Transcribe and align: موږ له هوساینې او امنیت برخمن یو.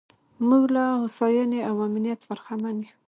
موږ 0.47 0.63
له 0.75 0.83
هوساینې 1.01 1.59
او 1.69 1.75
امنیت 1.87 2.19
برخمن 2.29 2.75
یو. 2.85 2.91